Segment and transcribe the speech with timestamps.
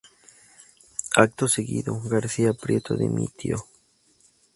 [1.25, 3.63] Acto seguido, García Prieto dimitió.